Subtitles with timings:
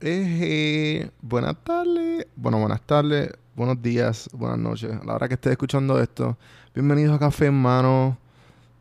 [0.00, 2.26] Eh, buenas tardes.
[2.36, 4.92] Bueno, buenas tardes, buenos días, buenas noches.
[4.92, 6.36] A la hora que estés escuchando esto,
[6.74, 8.18] bienvenidos a Café en Mano,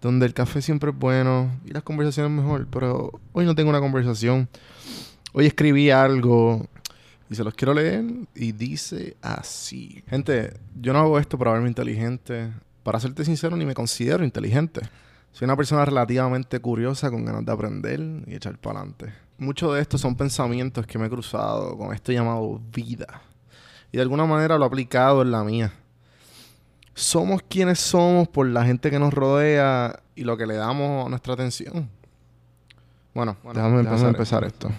[0.02, 2.68] donde el café siempre es bueno y las conversaciones mejor.
[2.70, 4.50] Pero hoy no tengo una conversación.
[5.32, 6.68] Hoy escribí algo
[7.30, 8.04] y se los quiero leer
[8.36, 10.04] y dice así.
[10.10, 12.52] Gente, yo no hago esto para verme inteligente.
[12.84, 14.82] Para serte sincero, ni me considero inteligente.
[15.32, 19.25] Soy una persona relativamente curiosa con ganas de aprender y echar para adelante.
[19.38, 23.22] Muchos de estos son pensamientos que me he cruzado con esto llamado vida.
[23.92, 25.74] Y de alguna manera lo he aplicado en la mía.
[26.94, 31.10] Somos quienes somos por la gente que nos rodea y lo que le damos a
[31.10, 31.90] nuestra atención.
[33.14, 34.70] Bueno, déjame, empezar, empezar esto.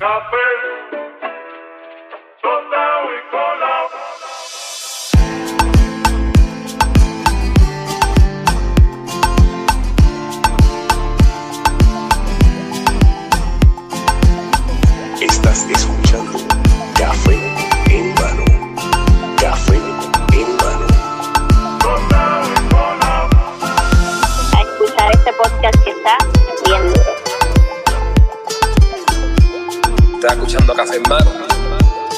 [30.27, 31.31] Estás escuchando Café en mano.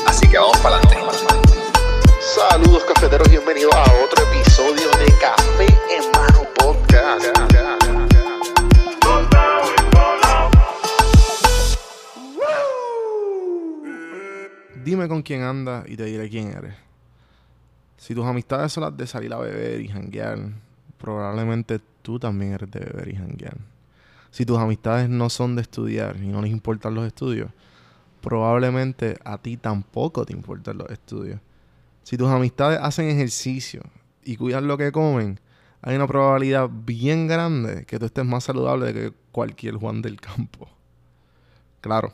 [0.06, 0.96] Así que vamos para adelante.
[2.34, 7.26] Saludos cafeteros, bienvenidos a otro episodio de Café en Mano Podcast.
[14.82, 16.76] Dime con quién andas y te diré quién eres.
[17.98, 20.38] Si tus amistades son las de salir a beber y janguear,
[20.96, 23.58] probablemente tú también eres de beber y janguear.
[24.30, 27.50] Si tus amistades no son de estudiar y no les importan los estudios,
[28.20, 31.40] probablemente a ti tampoco te importan los estudios.
[32.02, 33.82] Si tus amistades hacen ejercicio
[34.22, 35.40] y cuidan lo que comen,
[35.82, 40.68] hay una probabilidad bien grande que tú estés más saludable que cualquier Juan del campo.
[41.80, 42.12] Claro,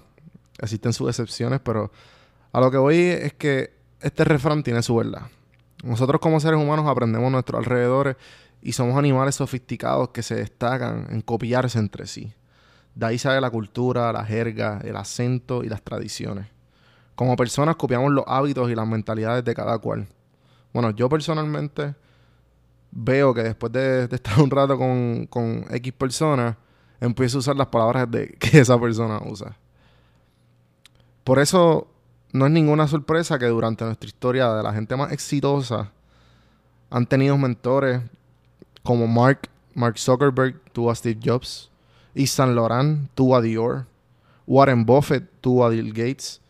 [0.59, 1.91] existen sus excepciones, pero
[2.53, 5.23] a lo que voy es que este refrán tiene su verdad.
[5.83, 8.17] Nosotros como seres humanos aprendemos nuestros alrededores
[8.63, 12.33] y somos animales sofisticados que se destacan en copiarse entre sí.
[12.95, 16.47] De ahí sale la cultura, la jerga, el acento y las tradiciones.
[17.15, 20.07] Como personas copiamos los hábitos y las mentalidades de cada cual.
[20.73, 21.95] Bueno, yo personalmente
[22.91, 26.57] veo que después de, estar un rato con, X personas,
[27.01, 29.57] empiezo a usar las palabras de, que esa persona usa.
[31.25, 31.89] Por eso
[32.33, 35.93] no es ninguna sorpresa que durante nuestra historia de la gente más exitosa
[36.91, 38.03] han tenido mentores
[38.83, 41.71] como Mark, Mark Zuckerberg tuvo Steve Jobs,
[42.15, 43.87] y Saint Laurent tuvo a Dior,
[44.47, 46.41] Warren Buffett tuvo a Bill Gates,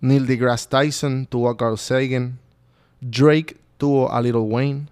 [0.00, 2.38] Neil deGrasse Tyson tuvo a Carl Sagan,
[3.00, 4.88] Drake tuvo a Little Wayne.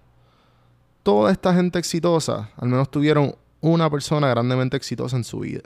[1.03, 5.61] Toda esta gente exitosa, al menos tuvieron una persona grandemente exitosa en su vida,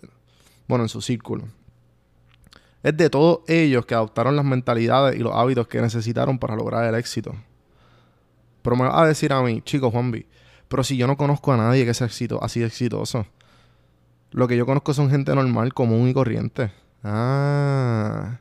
[0.67, 1.45] bueno, en su círculo.
[2.83, 6.85] Es de todos ellos que adoptaron las mentalidades y los hábitos que necesitaron para lograr
[6.85, 7.35] el éxito.
[8.61, 10.25] Pero me vas a decir a mí, chico Juanvi,
[10.67, 13.25] pero si yo no conozco a nadie que sea exito, así exitoso.
[14.31, 16.71] Lo que yo conozco son gente normal, común y corriente.
[17.03, 18.39] Ah,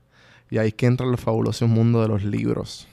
[0.51, 2.89] y ahí es que entra el fabuloso mundo de los libros.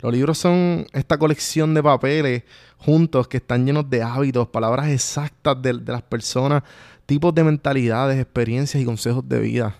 [0.00, 2.42] Los libros son esta colección de papeles
[2.76, 6.64] juntos que están llenos de hábitos, palabras exactas de, las personas,
[7.06, 9.76] tipos de mentalidades, experiencias y consejos de vida.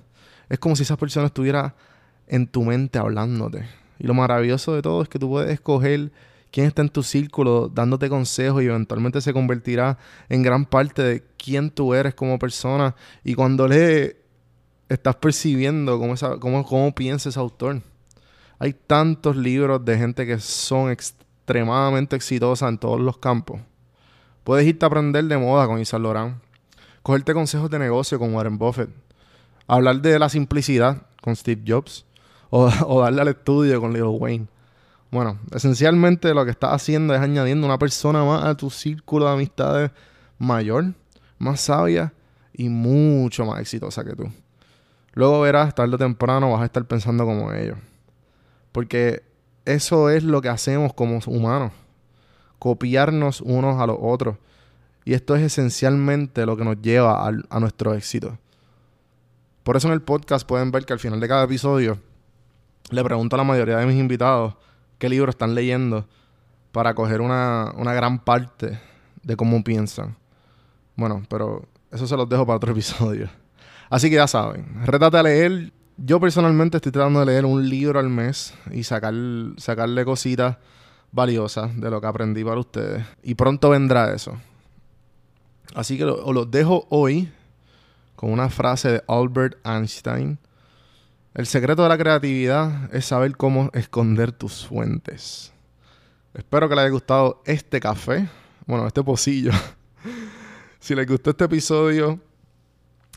[0.48, 1.74] Es como si esa persona estuviera
[2.28, 3.66] en tu mente hablándote.
[3.98, 6.12] Y lo maravilloso de todo es que tú puedes escoger
[6.52, 9.98] quién está en tu círculo dándote consejos y eventualmente se convertirá
[10.28, 12.94] en gran parte de quién tú eres como persona.
[13.24, 14.14] Y cuando lees,
[14.88, 15.98] estás percibiendo
[16.38, 17.82] cómo piensa ese autor.
[18.58, 23.60] Hay tantos libros de gente que son extremadamente exitosa en todos los campos.
[24.44, 26.36] Puedes irte a aprender de moda con Isaac Laurent.
[27.02, 28.90] Cogerte consejos de negocio con Warren Buffett.
[29.66, 32.04] Hablar de la simplicidad con Steve Jobs.
[32.50, 34.46] O, o darle al estudio con Lil Wayne.
[35.12, 39.32] Bueno, esencialmente lo que estás haciendo es añadiendo una persona más a tu círculo de
[39.32, 39.90] amistades
[40.38, 40.94] mayor,
[41.38, 42.14] más sabia
[42.54, 44.24] y mucho más exitosa que tú.
[45.12, 47.76] Luego verás, tarde o temprano vas a estar pensando como ellos.
[48.72, 49.22] Porque
[49.66, 51.72] eso es lo que hacemos como humanos.
[52.58, 54.36] Copiarnos unos a los otros.
[55.04, 58.38] Y esto es esencialmente lo que nos lleva al- a nuestro éxito.
[59.62, 61.98] Por eso en el podcast pueden ver que al final de cada episodio
[62.90, 64.54] le pregunto a la mayoría de mis invitados
[65.02, 66.06] qué libro están leyendo
[66.70, 68.78] para coger una, una gran parte
[69.24, 70.14] de cómo piensan.
[70.94, 73.28] Bueno, pero eso se los dejo para otro episodio.
[73.90, 75.72] Así que ya saben, rétate a leer.
[75.96, 79.12] Yo personalmente estoy tratando de leer un libro al mes y sacar,
[79.56, 80.56] sacarle cositas
[81.10, 83.04] valiosas de lo que aprendí para ustedes.
[83.24, 84.38] Y pronto vendrá eso.
[85.74, 87.28] Así que lo- os los dejo hoy
[88.14, 90.38] con una frase de Albert Einstein
[91.34, 95.50] El secreto de la creatividad es saber cómo esconder tus fuentes.
[96.34, 98.28] Espero que les haya gustado este café.
[98.66, 99.50] Bueno, este pocillo.
[100.78, 102.20] si les gustó este episodio.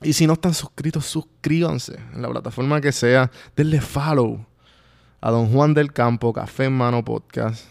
[0.01, 3.29] Y si no están suscritos, suscríbanse en la plataforma que sea.
[3.53, 4.45] Denle follow
[5.19, 7.65] a Don Juan del Campo, Café en Mano Podcast.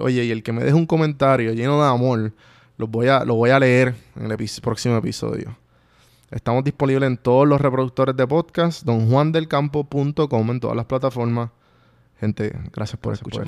[0.00, 2.32] Oye, y el que me deje un comentario lleno de amor,
[2.78, 5.61] lo voy a, voy a leer en el próximo episodio.
[6.32, 11.50] Estamos disponibles en todos los reproductores de podcast, donjuandelcampo.com en todas las plataformas.
[12.18, 13.44] Gente, gracias por escuchar.